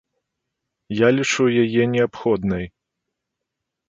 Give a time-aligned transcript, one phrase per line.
[0.99, 2.65] Я лічу яе неабходнай.